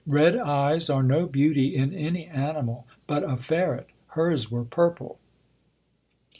[0.07, 5.19] Red eyes are no beauty in any animal but a ferret;— hers were purple.